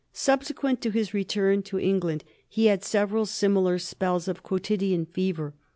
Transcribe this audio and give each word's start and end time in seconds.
Subsequent 0.13 0.81
to 0.81 0.89
his 0.89 1.13
return 1.13 1.61
to 1.61 1.79
England 1.79 2.23
he 2.49 2.65
had 2.65 2.83
several 2.83 3.27
similar 3.27 3.77
spells 3.77 4.27
of 4.27 4.41
quo 4.41 4.57
tidian 4.57 5.07
fever. 5.07 5.53